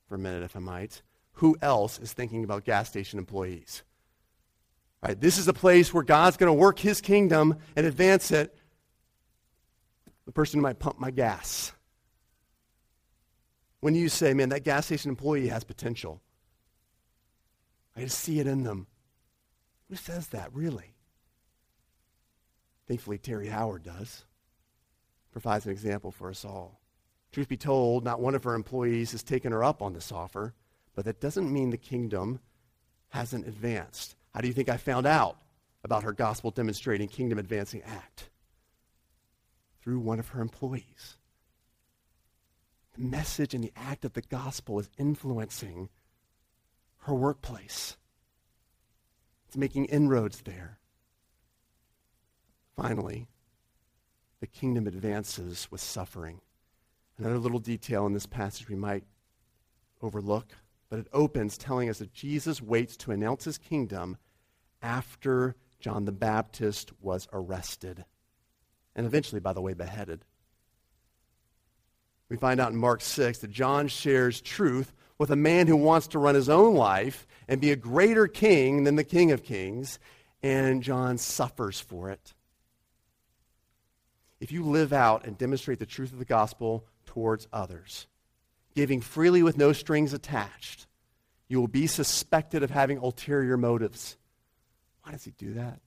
[0.08, 1.02] for a minute, if I might.
[1.34, 3.84] Who else is thinking about gas station employees?
[5.02, 8.58] Right, this is a place where God's going to work his kingdom and advance it.
[10.26, 11.72] The person who might pump my gas.
[13.80, 16.22] When you say, man, that gas station employee has potential,
[17.96, 18.88] I just see it in them.
[19.90, 20.96] Who says that, really?
[22.88, 24.26] Thankfully, Terry Howard does.
[25.32, 26.80] Provides an example for us all.
[27.32, 30.54] Truth be told, not one of her employees has taken her up on this offer,
[30.96, 32.40] but that doesn't mean the kingdom
[33.10, 34.16] hasn't advanced.
[34.34, 35.38] How do you think I found out
[35.84, 38.30] about her gospel demonstrating kingdom advancing act?
[39.86, 41.18] Through one of her employees.
[42.96, 45.90] The message and the act of the gospel is influencing
[47.02, 47.96] her workplace.
[49.48, 50.80] It's making inroads there.
[52.76, 53.28] Finally,
[54.40, 56.42] the kingdom advances with suffering.
[57.20, 59.04] Another little detail in this passage we might
[60.02, 60.54] overlook,
[60.90, 64.18] but it opens telling us that Jesus waits to announce his kingdom
[64.82, 68.04] after John the Baptist was arrested
[68.96, 70.22] and eventually, by the way, beheaded.
[72.30, 76.08] We find out in Mark 6 that John shares truth with a man who wants
[76.08, 80.00] to run his own life and be a greater king than the King of Kings,
[80.42, 82.34] and John suffers for it.
[84.40, 88.08] If you live out and demonstrate the truth of the gospel towards others,
[88.76, 90.88] giving freely with no strings attached,
[91.48, 94.18] you will be suspected of having ulterior motives.
[95.04, 95.80] Why does he do that?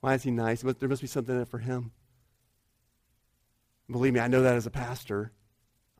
[0.00, 0.62] Why is he nice?
[0.62, 1.92] There must be something in it for him.
[3.90, 5.32] Believe me, I know that as a pastor.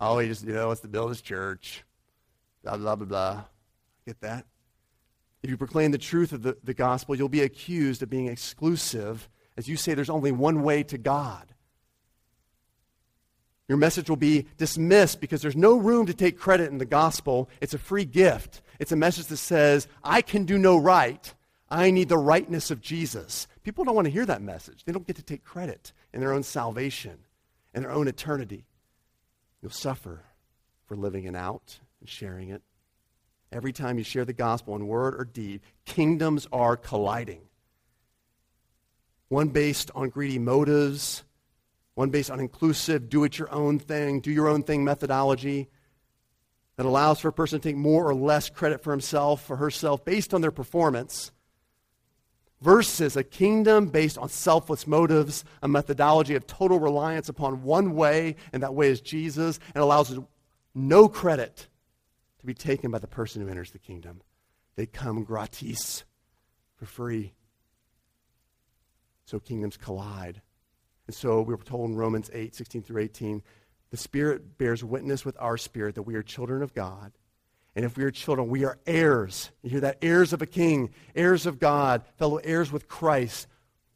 [0.01, 1.85] Oh, he just, you know, wants to build his church.
[2.63, 3.45] Blah, blah, blah, blah.
[4.07, 4.47] Get that?
[5.43, 9.29] If you proclaim the truth of the, the gospel, you'll be accused of being exclusive
[9.57, 11.55] as you say there's only one way to God.
[13.69, 17.49] Your message will be dismissed because there's no room to take credit in the gospel.
[17.61, 18.63] It's a free gift.
[18.79, 21.33] It's a message that says, I can do no right.
[21.69, 23.47] I need the rightness of Jesus.
[23.63, 24.85] People don't want to hear that message.
[24.85, 27.19] They don't get to take credit in their own salvation
[27.75, 28.67] and their own eternity.
[29.63, 30.25] You'll suffer
[30.87, 32.63] for living it out and sharing it.
[33.53, 37.43] Every time you share the gospel in word or deed, kingdoms are colliding.
[39.29, 41.25] One based on greedy motives,
[41.95, 45.69] one based on inclusive, do it your own thing, do your own thing methodology
[46.77, 50.05] that allows for a person to take more or less credit for himself or herself
[50.05, 51.31] based on their performance
[52.61, 58.37] versus a kingdom based on selfless motives, a methodology of total reliance upon one way,
[58.53, 60.19] and that way is Jesus, and allows
[60.75, 61.69] no credit
[62.39, 64.21] to be taken by the person who enters the kingdom.
[64.77, 66.05] They come gratis,
[66.77, 67.35] for free.
[69.25, 70.41] So kingdoms collide.
[71.07, 73.43] And so we were told in Romans 8, 16 through 18,
[73.91, 77.13] the Spirit bears witness with our spirit that we are children of God.
[77.77, 79.51] And if we are children, we are heirs.
[79.63, 79.99] You hear that?
[80.03, 83.47] Heirs of a king, heirs of God, fellow heirs with Christ,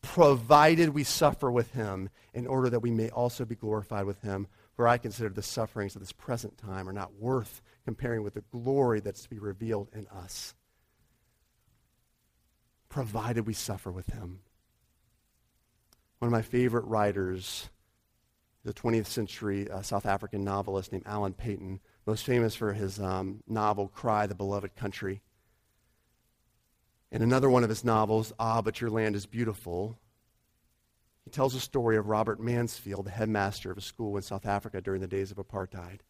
[0.01, 4.47] provided we suffer with him in order that we may also be glorified with him.
[4.75, 8.45] For I consider the sufferings of this present time are not worth comparing with the
[8.53, 10.55] glory that's to be revealed in us.
[12.89, 14.41] Provided we suffer with him.
[16.19, 17.69] One of my favorite writers,
[18.65, 23.43] the 20th century uh, South African novelist named Alan Paton, most famous for his um,
[23.49, 25.23] novel Cry, the Beloved Country.
[27.11, 29.99] In another one of his novels, Ah, But Your Land is Beautiful,
[31.25, 34.81] he tells a story of Robert Mansfield, the headmaster of a school in South Africa
[34.81, 36.01] during the days of apartheid.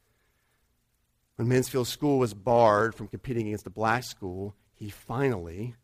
[1.37, 5.75] When Mansfield's school was barred from competing against the black school, he finally,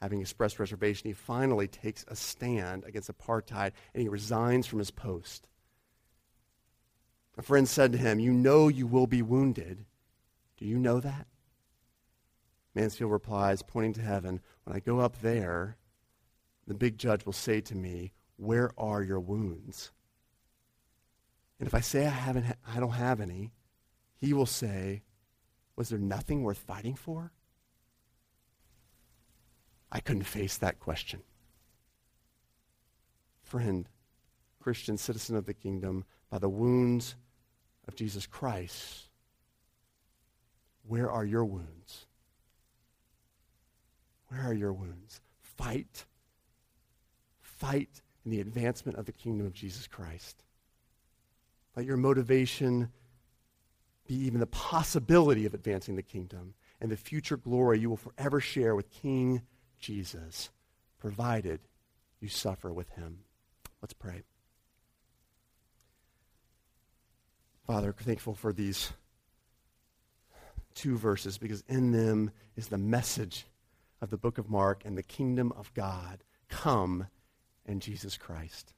[0.00, 4.90] having expressed reservation, he finally takes a stand against apartheid and he resigns from his
[4.90, 5.46] post.
[7.36, 9.84] A friend said to him, You know you will be wounded.
[10.56, 11.26] Do you know that?
[12.74, 15.76] Mansfield replies, pointing to heaven, When I go up there,
[16.66, 19.90] the big judge will say to me, Where are your wounds?
[21.58, 23.52] And if I say I, haven't, I don't have any,
[24.16, 25.02] he will say,
[25.76, 27.32] Was there nothing worth fighting for?
[29.90, 31.22] I couldn't face that question.
[33.42, 33.88] Friend,
[34.60, 37.14] Christian citizen of the kingdom, by the wounds
[37.86, 39.08] of Jesus Christ,
[40.86, 42.06] where are your wounds?
[44.28, 45.20] Where are your wounds?
[45.40, 46.04] Fight.
[47.40, 50.42] Fight in the advancement of the kingdom of Jesus Christ.
[51.76, 52.90] Let your motivation
[54.06, 58.40] be even the possibility of advancing the kingdom and the future glory you will forever
[58.40, 59.42] share with King
[59.78, 60.50] Jesus,
[60.98, 61.60] provided
[62.20, 63.20] you suffer with him.
[63.80, 64.22] Let's pray.
[67.66, 68.92] Father, thankful for these
[70.74, 73.46] two verses because in them is the message
[74.02, 77.06] of the book of Mark and the kingdom of God come
[77.64, 78.74] in Jesus Christ.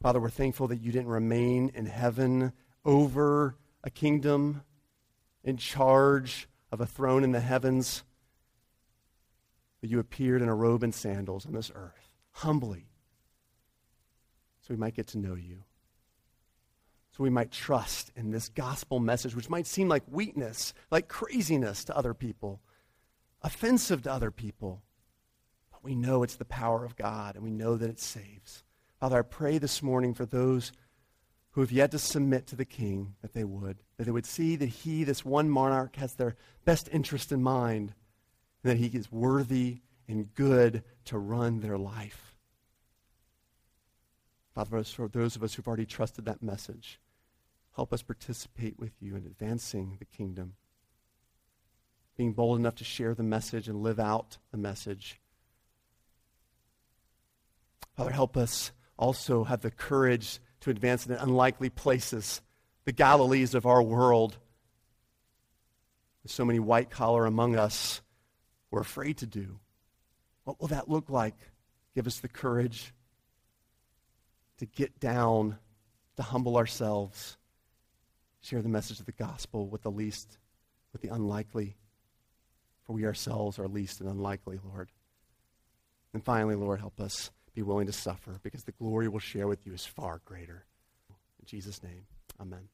[0.00, 2.52] Father, we're thankful that you didn't remain in heaven
[2.84, 4.62] over a kingdom,
[5.42, 8.04] in charge of a throne in the heavens,
[9.80, 12.86] but you appeared in a robe and sandals on this earth, humbly,
[14.60, 15.64] so we might get to know you
[17.16, 21.84] so we might trust in this gospel message, which might seem like weakness, like craziness
[21.84, 22.60] to other people,
[23.40, 24.82] offensive to other people.
[25.70, 28.64] But we know it's the power of God, and we know that it saves.
[28.98, 30.72] Father, I pray this morning for those
[31.52, 34.56] who have yet to submit to the king that they would, that they would see
[34.56, 36.34] that he, this one monarch, has their
[36.64, 37.94] best interest in mind,
[38.64, 42.34] and that he is worthy and good to run their life.
[44.52, 46.98] Father, for those of us who've already trusted that message,
[47.74, 50.54] Help us participate with you in advancing the kingdom,
[52.16, 55.20] being bold enough to share the message and live out the message.
[57.96, 62.40] Father, help us also have the courage to advance in unlikely places,
[62.84, 64.36] the Galilees of our world.
[66.22, 68.00] There's so many white collar among us
[68.70, 69.58] we're afraid to do.
[70.44, 71.36] What will that look like?
[71.94, 72.92] Give us the courage
[74.58, 75.58] to get down,
[76.16, 77.36] to humble ourselves
[78.44, 80.38] share the message of the gospel with the least,
[80.92, 81.76] with the unlikely.
[82.84, 84.90] For we ourselves are least and unlikely, Lord.
[86.12, 89.66] And finally, Lord, help us be willing to suffer because the glory we'll share with
[89.66, 90.66] you is far greater.
[91.40, 92.06] In Jesus' name,
[92.40, 92.68] amen.